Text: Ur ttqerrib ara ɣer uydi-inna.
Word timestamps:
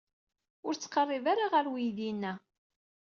Ur 0.65 0.73
ttqerrib 0.75 1.25
ara 1.31 1.45
ɣer 1.53 1.65
uydi-inna. 1.71 2.33